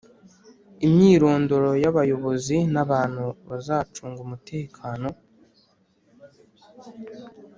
[0.85, 5.07] imyirondoro y abayobozi n abantu bazacunga umutekano